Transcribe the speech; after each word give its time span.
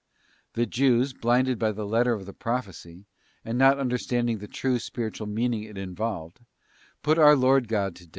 The 0.53 0.65
Jews, 0.65 1.13
blinded 1.13 1.59
by 1.59 1.71
the 1.71 1.85
letter 1.85 2.13
of 2.13 2.25
the 2.25 2.33
prophecy, 2.33 3.05
and 3.45 3.55
not 3.55 3.77
understanding 3.77 4.39
the 4.39 4.47
true 4.47 4.79
spiritual 4.79 5.27
meaning 5.27 5.61
it 5.61 5.77
involved, 5.77 6.39
put 7.03 7.19
our 7.19 7.35
Lord 7.35 7.67
God 7.67 7.95
to 7.97 8.07
death. 8.07 8.09